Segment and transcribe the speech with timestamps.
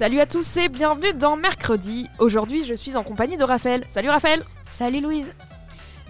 [0.00, 2.08] Salut à tous et bienvenue dans Mercredi.
[2.18, 3.84] Aujourd'hui, je suis en compagnie de Raphaël.
[3.90, 4.42] Salut Raphaël.
[4.62, 5.34] Salut Louise.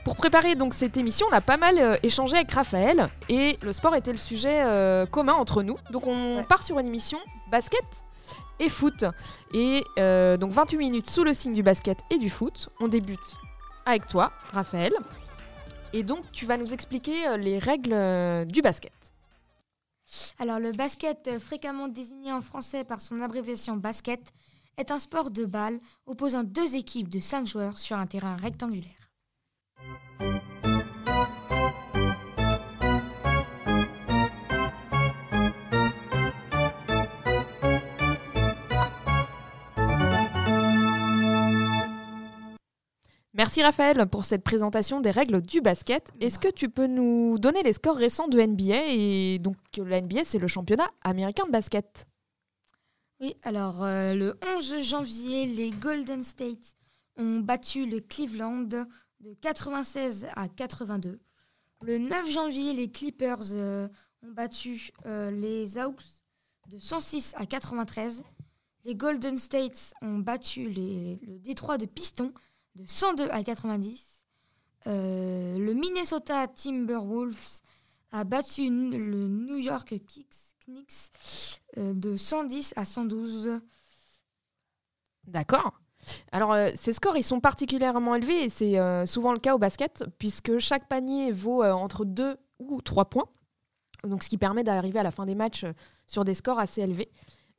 [0.05, 3.73] Pour préparer donc cette émission, on a pas mal euh, échangé avec Raphaël et le
[3.73, 5.77] sport était le sujet euh, commun entre nous.
[5.91, 6.45] Donc on Ouais.
[6.45, 7.19] part sur une émission
[7.51, 8.05] basket
[8.61, 9.05] et foot.
[9.55, 12.69] Et euh, donc 28 minutes sous le signe du basket et du foot.
[12.79, 13.35] On débute
[13.87, 14.93] avec toi, Raphaël.
[15.93, 18.93] Et donc tu vas nous expliquer les règles du basket.
[20.39, 24.33] Alors le basket, euh, fréquemment désigné en français par son abréviation basket,
[24.77, 29.11] est un sport de balle opposant deux équipes de cinq joueurs sur un terrain rectangulaire.
[43.41, 46.13] Merci Raphaël pour cette présentation des règles du basket.
[46.21, 50.25] Est-ce que tu peux nous donner les scores récents de NBA Et donc la NBA,
[50.25, 52.07] c'est le championnat américain de basket?
[53.19, 56.77] Oui, alors euh, le 11 janvier, les Golden State
[57.17, 58.85] ont battu le Cleveland de
[59.41, 61.19] 96 à 82.
[61.81, 63.89] Le 9 janvier, les Clippers euh,
[64.23, 66.05] ont battu euh, les Hawks
[66.69, 68.23] de 106 à 93.
[68.85, 72.35] Les Golden States ont battu le Détroit de Pistons
[72.81, 74.25] de 102 à 90.
[74.87, 77.61] Euh, le Minnesota Timberwolves
[78.13, 79.95] a battu le New York
[80.67, 81.13] Knicks
[81.77, 83.61] euh, de 110 à 112.
[85.27, 85.73] D'accord
[86.33, 90.03] alors, euh, ces scores, ils sont particulièrement élevés et c'est souvent le cas au basket,
[90.19, 93.29] puisque chaque panier vaut entre 2 ou 3 points.
[94.05, 95.67] Donc, ce qui permet d'arriver à la fin des matchs
[96.07, 97.13] sur des scores assez élevés.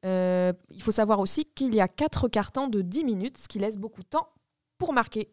[0.04, 3.78] Il faut savoir aussi qu'il y a 4 cartons de 10 minutes, ce qui laisse
[3.78, 4.28] beaucoup de temps
[4.82, 5.30] pour marquer.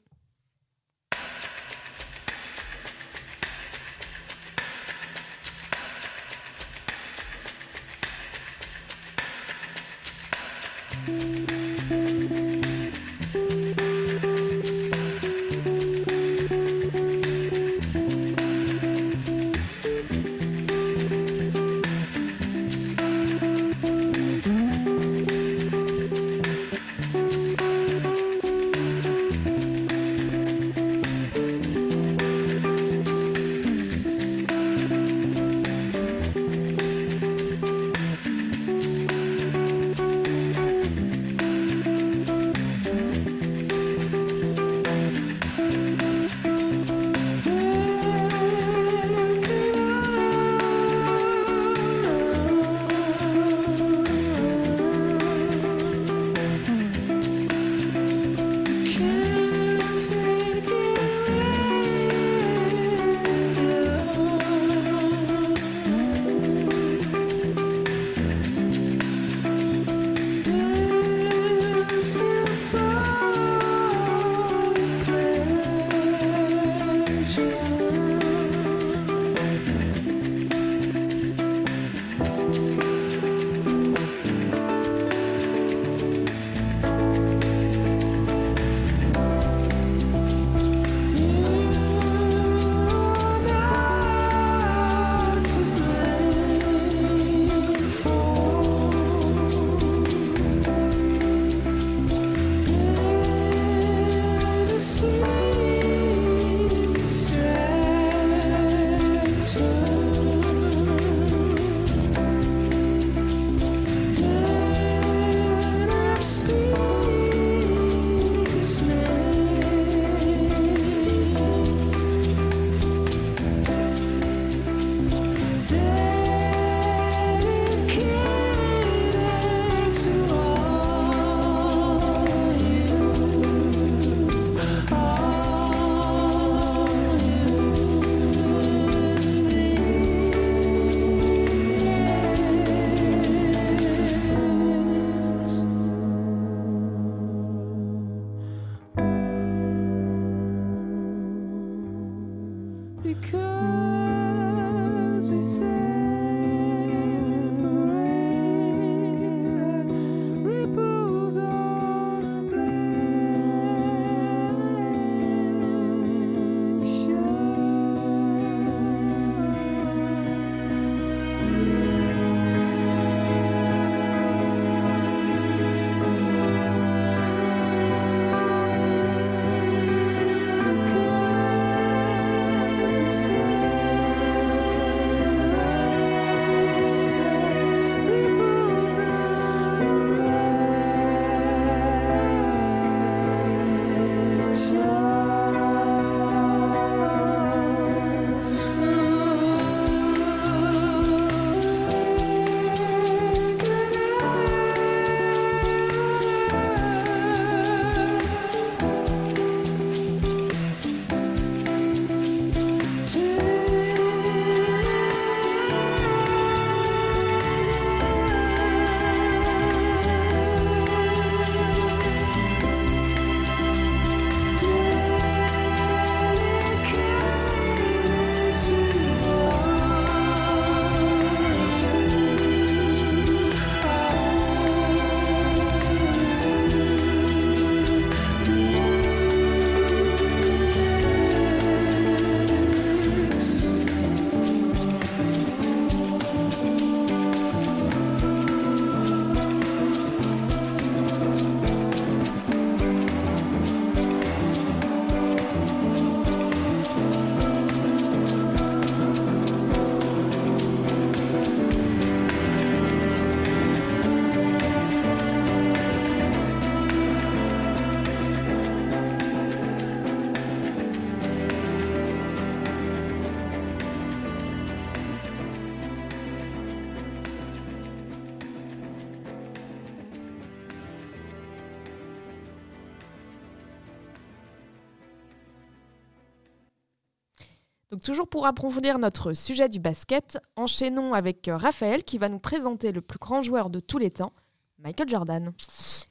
[288.08, 292.90] Toujours pour approfondir notre sujet du basket, enchaînons avec euh, Raphaël qui va nous présenter
[292.90, 294.32] le plus grand joueur de tous les temps,
[294.78, 295.52] Michael Jordan.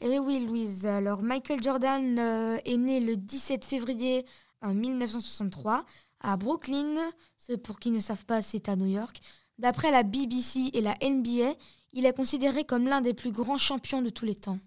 [0.02, 0.86] Eh oui, Louise.
[0.86, 4.28] Alors, Michael Jordan euh, est né le 17 février
[4.62, 5.86] en 1963
[6.20, 6.94] à Brooklyn.
[7.40, 9.20] Ce, pour qui ne savent pas, c'est à New York.
[9.58, 11.56] D'après la BBC et la NBA,
[11.94, 14.60] il est considéré comme l'un des plus grands champions de tous les temps.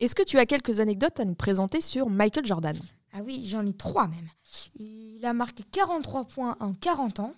[0.00, 2.76] Est-ce que tu as quelques anecdotes à nous présenter sur Michael Jordan?
[3.12, 4.28] Ah oui, j'en ai trois même.
[4.74, 7.34] Il a marqué 43 points en 40 ans.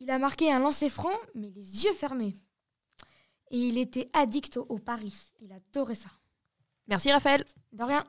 [0.00, 2.34] Il a marqué un lancer franc, mais les yeux fermés.
[3.50, 5.14] Et il était addict au, au pari.
[5.40, 6.10] Il adorait ça.
[6.88, 7.44] Merci Raphaël.
[7.72, 8.04] De rien.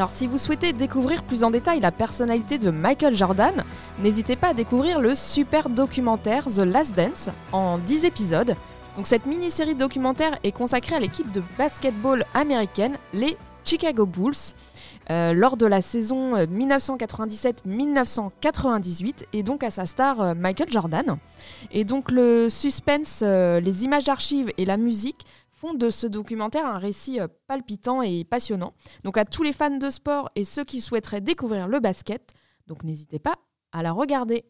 [0.00, 3.52] Alors si vous souhaitez découvrir plus en détail la personnalité de Michael Jordan,
[3.98, 8.56] n'hésitez pas à découvrir le super documentaire The Last Dance en 10 épisodes.
[8.96, 14.54] Donc cette mini-série documentaire est consacrée à l'équipe de basketball américaine, les Chicago Bulls,
[15.10, 21.16] euh, lors de la saison euh, 1997-1998 et donc à sa star euh, Michael Jordan.
[21.72, 25.26] Et donc le suspense, euh, les images d'archives et la musique
[25.60, 28.72] font de ce documentaire un récit euh, palpitant et passionnant.
[29.04, 32.32] Donc à tous les fans de sport et ceux qui souhaiteraient découvrir le basket,
[32.66, 33.36] donc n'hésitez pas
[33.72, 34.46] à la regarder.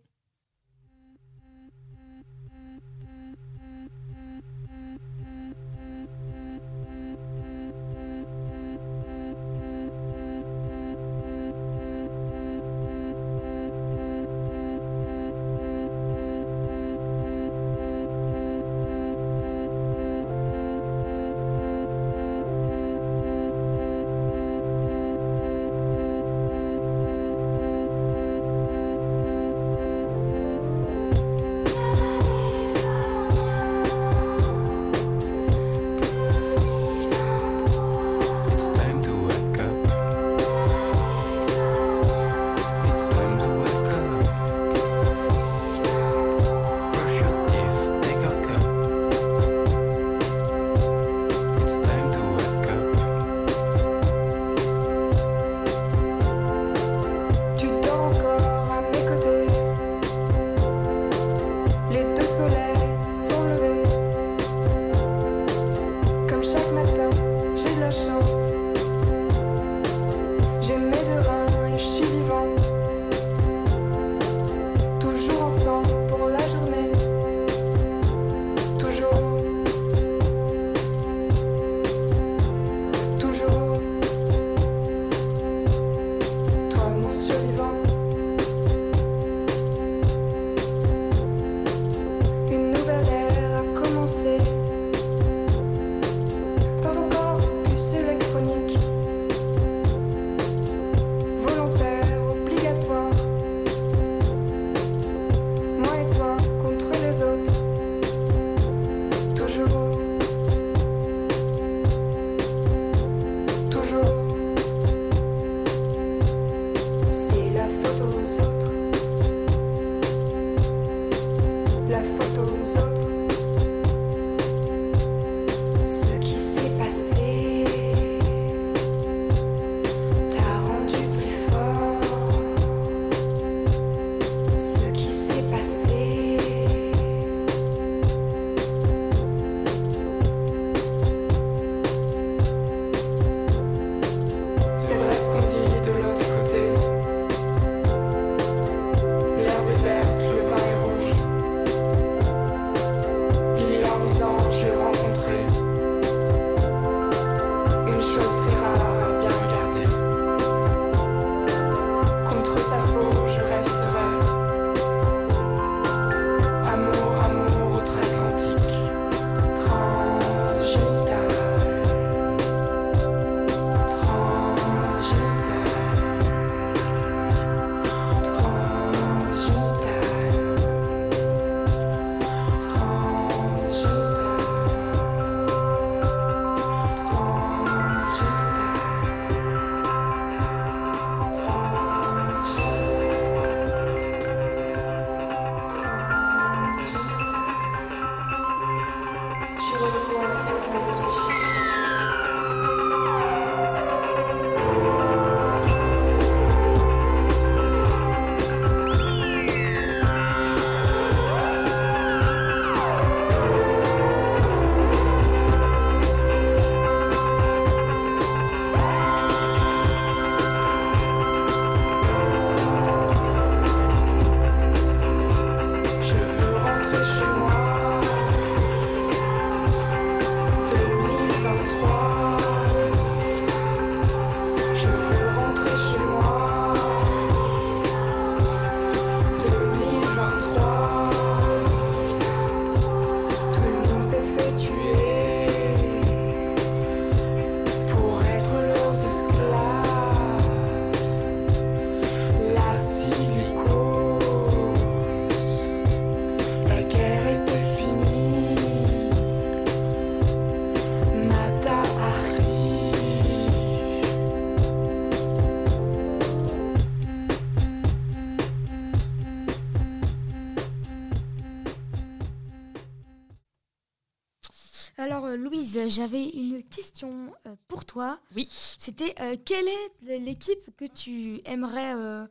[275.88, 277.12] J'avais une question
[277.46, 278.18] euh, pour toi.
[278.36, 278.48] Oui.
[278.50, 282.26] C'était euh, quelle est l'équipe que tu aimerais euh,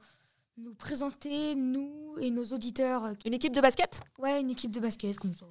[0.57, 3.05] nous présenter, nous et nos auditeurs?
[3.05, 4.01] Euh, Une équipe de basket?
[4.19, 5.45] Ouais, une équipe de basket comme ça.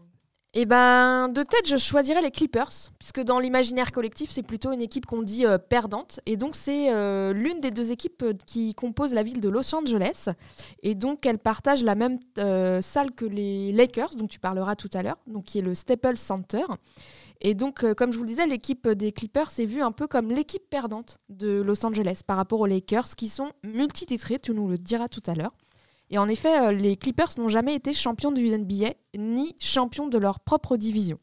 [0.55, 4.81] Eh ben, de tête, je choisirais les Clippers, puisque dans l'imaginaire collectif, c'est plutôt une
[4.81, 6.21] équipe qu'on dit euh, perdante.
[6.25, 9.75] Et donc, c'est euh, l'une des deux équipes euh, qui composent la ville de Los
[9.75, 10.31] Angeles.
[10.83, 14.88] Et donc, elle partage la même euh, salle que les Lakers, dont tu parleras tout
[14.95, 16.64] à l'heure, donc qui est le Staples Center.
[17.40, 20.07] Et donc, euh, comme je vous le disais, l'équipe des Clippers est vue un peu
[20.07, 24.68] comme l'équipe perdante de Los Angeles par rapport aux Lakers, qui sont multititrés, tu nous
[24.68, 25.54] le diras tout à l'heure.
[26.11, 30.18] Et en effet, euh, les Clippers n'ont jamais été champions du NBA ni champions de
[30.18, 31.18] leur propre division.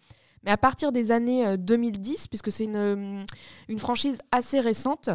[0.45, 3.23] Mais à partir des années euh, 2010, puisque c'est une, euh,
[3.67, 5.09] une franchise assez récente,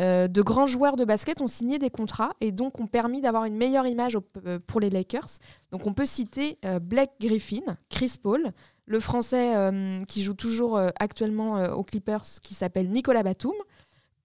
[0.00, 3.44] euh, de grands joueurs de basket ont signé des contrats et donc ont permis d'avoir
[3.44, 5.38] une meilleure image euh, pour les Lakers.
[5.72, 8.52] Donc on peut citer euh, Blake Griffin, Chris Paul,
[8.86, 13.54] le Français euh, qui joue toujours euh, actuellement euh, aux Clippers qui s'appelle Nicolas Batum,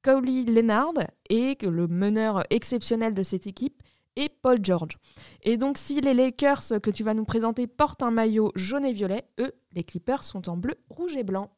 [0.03, 0.93] Kawhi Leonard
[1.29, 3.81] et le meneur exceptionnel de cette équipe
[4.15, 4.97] et Paul George.
[5.43, 8.93] Et donc, si les Lakers que tu vas nous présenter portent un maillot jaune et
[8.93, 11.49] violet, eux, les Clippers, sont en bleu, rouge et blanc.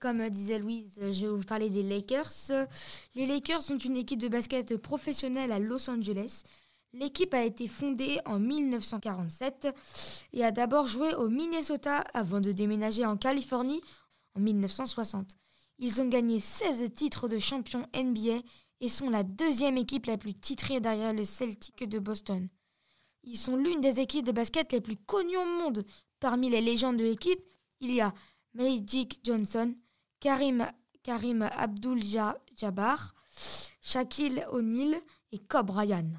[0.00, 2.66] Comme disait Louise, je vais vous parler des Lakers.
[3.14, 6.42] Les Lakers sont une équipe de basket professionnelle à Los Angeles.
[6.94, 9.68] L'équipe a été fondée en 1947
[10.32, 13.82] et a d'abord joué au Minnesota avant de déménager en Californie
[14.34, 15.36] en 1960.
[15.78, 18.40] Ils ont gagné 16 titres de champion NBA
[18.80, 22.48] et sont la deuxième équipe la plus titrée derrière le Celtic de Boston.
[23.22, 25.84] Ils sont l'une des équipes de basket les plus connues au monde.
[26.20, 27.40] Parmi les légendes de l'équipe,
[27.80, 28.14] il y a
[28.54, 29.74] Magic Johnson,
[30.20, 30.66] Karim,
[31.02, 33.14] Karim Abdul-Jabbar,
[33.82, 34.96] Shaquille O'Neal
[35.32, 36.10] et Kobe Bryant.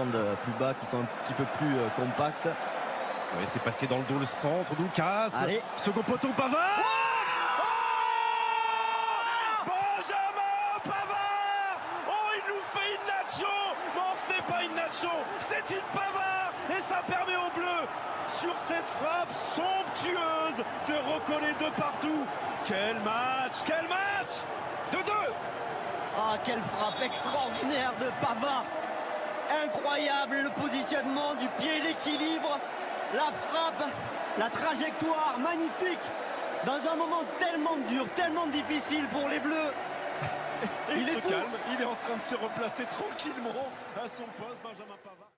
[0.00, 2.46] Descendent euh, plus bas, qui sont un petit peu plus euh, compacts.
[2.46, 5.30] Ouais, c'est passé dans le dos le centre, Doukas.
[5.34, 5.62] Allez.
[5.76, 6.60] Second poteau, Pavard.
[9.26, 13.52] Oh Benjamin Pavard Oh, il nous fait une nacho
[13.96, 17.86] Non, ce n'est pas une nacho, c'est une Pavard Et ça permet aux Bleus,
[18.40, 22.26] sur cette frappe somptueuse, de recoller de partout.
[22.64, 24.42] Quel match Quel match
[24.92, 25.32] De deux
[26.18, 28.64] Ah, quelle frappe extraordinaire de Pavard
[29.74, 32.58] Incroyable le positionnement du pied, l'équilibre,
[33.14, 33.84] la frappe,
[34.38, 36.00] la trajectoire, magnifique
[36.64, 39.72] Dans un moment tellement dur, tellement difficile pour les Bleus.
[40.90, 44.24] Il, Il est se calme, il est en train de se replacer tranquillement à son
[44.24, 45.29] poste, Benjamin Pavard.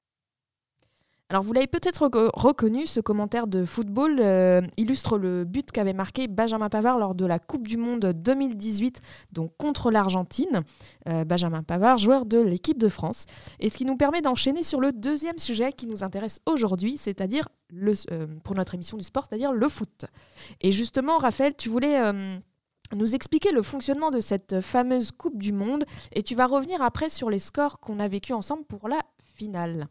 [1.33, 5.95] Alors vous l'avez peut-être reco- reconnu, ce commentaire de football euh, illustre le but qu'avait
[5.95, 9.01] marqué Benjamin Pavard lors de la Coupe du Monde 2018,
[9.33, 10.61] donc contre l'Argentine.
[11.09, 13.25] Euh, Benjamin Pavard, joueur de l'équipe de France.
[13.61, 17.49] Et ce qui nous permet d'enchaîner sur le deuxième sujet qui nous intéresse aujourd'hui, c'est-à-dire
[17.73, 20.05] euh, pour notre émission du sport, c'est-à-dire le foot.
[20.61, 22.13] Et justement, Raphaël, tu voulais
[22.95, 27.09] nous expliquer le fonctionnement de cette fameuse Coupe du Monde et tu vas revenir après
[27.09, 29.01] sur les scores qu'on a vécus ensemble pour la
[29.35, 29.89] finale.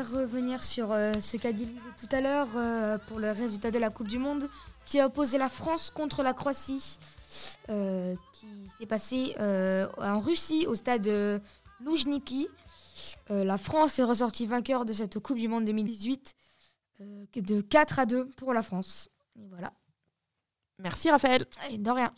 [0.00, 3.78] Revenir sur euh, ce qu'a dit Louise tout à l'heure euh, pour le résultat de
[3.78, 4.48] la Coupe du Monde
[4.86, 6.98] qui a opposé la France contre la Croatie,
[7.68, 8.46] euh, qui
[8.78, 11.38] s'est passé euh, en Russie au stade euh,
[11.84, 12.48] Loujniki.
[13.30, 16.34] Euh, la France est ressortie vainqueur de cette Coupe du Monde 2018
[17.00, 19.08] euh, que de 4 à 2 pour la France.
[19.36, 19.72] Et voilà.
[20.78, 21.46] Merci Raphaël.
[21.70, 22.12] Et de rien.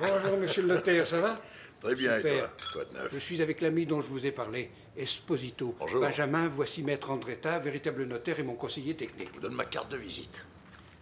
[0.00, 1.40] Bonjour, monsieur le notaire, ça va?
[1.84, 2.48] Très bien, et Super.
[2.48, 5.76] toi Quoi de neuf Je suis avec l'ami dont je vous ai parlé, Esposito.
[5.78, 6.00] Bonjour.
[6.00, 9.28] Benjamin, voici maître Andretta, véritable notaire et mon conseiller technique.
[9.28, 10.42] Je vous donne ma carte de visite.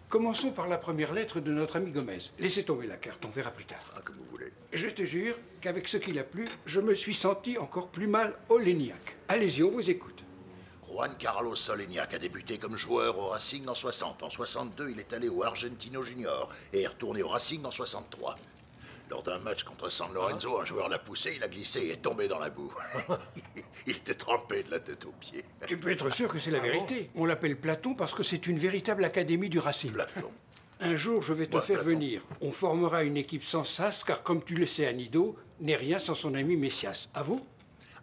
[0.09, 2.19] Commençons par la première lettre de notre ami Gomez.
[2.41, 3.79] Laissez tomber la carte, on verra plus tard.
[3.97, 4.53] Ah, comme vous voulez.
[4.73, 8.35] Je te jure qu'avec ce qu'il a plu, je me suis senti encore plus mal
[8.49, 9.17] au Léniac.
[9.29, 10.25] Allez-y, on vous écoute.
[10.89, 14.25] Juan Carlos Solignac a débuté comme joueur au Racing en 60.
[14.25, 18.35] En 62, il est allé au Argentino Junior et est retourné au Racing en 63.
[19.13, 21.97] Lors d'un match contre San Lorenzo, un joueur l'a poussé, il a glissé et est
[22.01, 22.73] tombé dans la boue.
[23.87, 25.45] il était trempé de la tête aux pieds.
[25.69, 27.11] Tu peux être sûr que c'est la vérité.
[27.15, 29.93] On l'appelle Platon parce que c'est une véritable académie du Racing.
[29.93, 30.31] Platon.
[30.81, 31.91] Un jour, je vais te Ouais, faire Platon.
[31.91, 32.23] venir.
[32.41, 36.15] On formera une équipe sans sas, car comme tu le sais, Anido n'est rien sans
[36.15, 37.11] son ami Messias.
[37.13, 37.47] À vous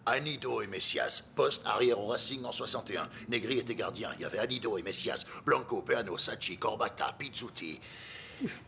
[0.06, 3.10] Anido et Messias, poste arrière au Racing en 61.
[3.30, 4.12] Negri était gardien.
[4.18, 7.80] Il y avait Anido et Messias, Blanco, Peano, Sacchi, Corbata, Pizzuti,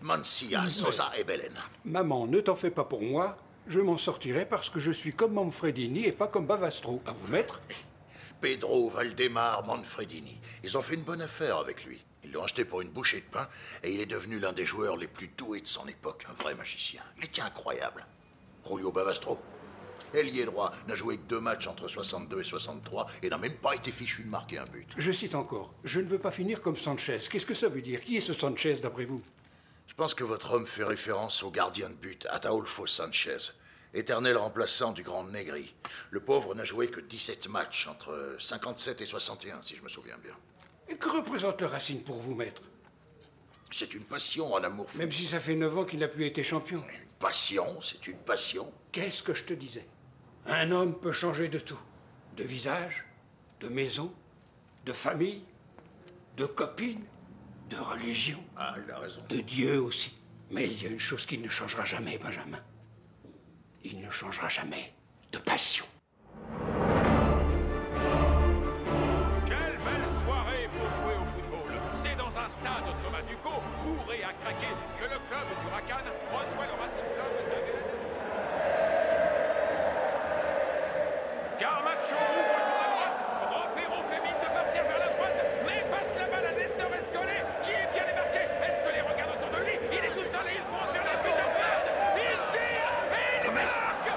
[0.02, 1.54] Mancia, Sosa et Belen.
[1.86, 3.38] Maman, ne t'en fais pas pour moi.
[3.68, 7.02] Je m'en sortirai parce que je suis comme Manfredini et pas comme Bavastro.
[7.06, 7.62] À vous mettre
[8.42, 10.40] Pedro Valdemar Manfredini.
[10.64, 12.04] Ils ont fait une bonne affaire avec lui.
[12.24, 13.48] Ils l'ont acheté pour une bouchée de pain
[13.84, 16.56] et il est devenu l'un des joueurs les plus doués de son époque, un vrai
[16.56, 17.02] magicien.
[17.18, 18.06] Il était incroyable.
[18.68, 19.40] Julio Bavastro,
[20.14, 23.76] ailier droit, n'a joué que deux matchs entre 62 et 63 et n'a même pas
[23.76, 24.88] été fichu de marquer un but.
[24.98, 25.74] Je cite encore.
[25.84, 27.20] Je ne veux pas finir comme Sanchez.
[27.30, 28.02] Qu'est-ce que ça veut dire?
[28.02, 29.22] Qui est ce Sanchez d'après vous?
[29.92, 33.52] Je pense que votre homme fait référence au gardien de but, Ataulfo Sanchez,
[33.94, 35.76] éternel remplaçant du grand Negri.
[36.12, 40.18] Le pauvre n'a joué que 17 matchs entre 57 et 61, si je me souviens
[40.24, 40.32] bien.
[40.88, 42.62] Et que représente le Racing pour vous, maître?
[43.70, 44.98] C'est une passion, un amour fou.
[44.98, 46.82] Même si ça fait 9 ans qu'il n'a plus été champion.
[46.90, 48.72] Une passion, c'est une passion.
[48.94, 49.86] Qu'est-ce que je te disais?
[50.46, 51.80] Un homme peut changer de tout.
[52.38, 53.06] De visage,
[53.60, 54.14] de maison,
[54.86, 55.44] de famille,
[56.38, 57.04] de copine,
[57.72, 59.22] de religion, Ah, il a raison.
[59.30, 60.14] de Dieu aussi.
[60.52, 62.60] Mais il y a une chose qui ne changera jamais, Benjamin.
[63.84, 64.94] Il ne changera jamais
[65.32, 65.86] de passion.
[69.46, 71.72] Quelle belle soirée pour jouer au football.
[71.96, 76.04] C'est dans un stade Thomas Ducot, bourré à craquer, que le club du Racan
[76.34, 77.82] reçoit le Racing Club d'Avellaneda.
[81.60, 83.18] Garmacho ouvre sur la droite.
[83.52, 87.38] Robero fait mine de partir vers la droite, mais passe la balle à Nestor Escolé,
[87.64, 88.42] qui est bien démarqué.
[88.68, 91.36] Escolé regarde autour de lui, il est tout seul et il fonce vers la but
[91.38, 91.88] adverse.
[92.18, 94.10] Il tire et il marque.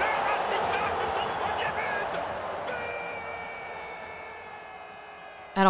[0.00, 2.12] Le Racing marque son premier but.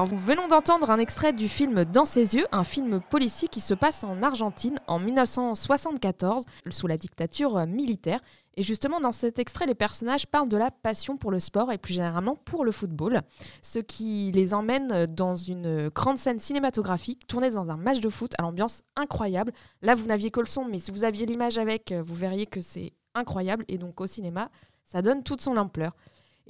[0.01, 3.61] Alors, nous venons d'entendre un extrait du film Dans ses yeux, un film policier qui
[3.61, 8.19] se passe en Argentine en 1974, sous la dictature militaire.
[8.57, 11.77] Et justement, dans cet extrait, les personnages parlent de la passion pour le sport et
[11.77, 13.21] plus généralement pour le football,
[13.61, 18.33] ce qui les emmène dans une grande scène cinématographique tournée dans un match de foot
[18.39, 19.53] à l'ambiance incroyable.
[19.83, 22.63] Là, vous n'aviez que le son, mais si vous aviez l'image avec, vous verriez que
[22.63, 23.67] c'est incroyable.
[23.69, 24.51] Et donc, au cinéma,
[24.87, 25.95] ça donne toute son ampleur.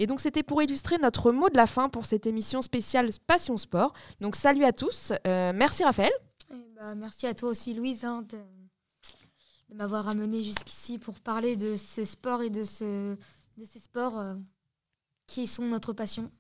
[0.01, 3.59] Et donc c'était pour illustrer notre mot de la fin pour cette émission spéciale Passion
[3.59, 3.93] Sport.
[4.23, 6.11] Donc salut à tous, Euh, merci Raphaël.
[6.51, 8.39] Eh bah, merci à toi aussi, Louise, hein, de,
[9.69, 13.15] de m'avoir amené jusqu'ici pour parler de ce sport et de, ce,
[13.59, 14.37] de ces sports euh,
[15.27, 16.31] qui sont notre passion.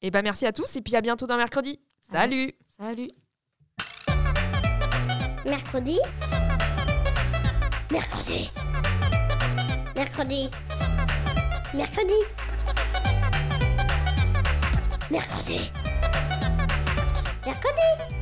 [0.00, 1.78] Et ben merci à tous et puis à bientôt dans mercredi.
[2.10, 2.52] Salut.
[2.78, 3.10] Salut.
[5.44, 5.98] Mercredi.
[7.92, 8.48] Mercredi.
[9.94, 10.48] Mercredi.
[11.74, 12.43] Mercredi.
[15.10, 15.70] Mercredi.
[17.44, 18.13] Mercredi.